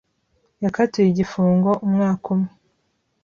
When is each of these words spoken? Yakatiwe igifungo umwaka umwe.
Yakatiwe 0.63 1.07
igifungo 1.09 1.69
umwaka 1.85 2.25
umwe. 2.33 2.51